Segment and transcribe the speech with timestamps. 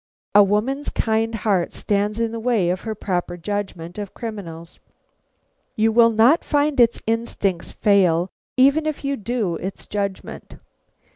[0.33, 4.79] A woman's kind heart stands in the way of her proper judgment of criminals."
[5.75, 10.57] "You will not find its instincts fail even if you do its judgment."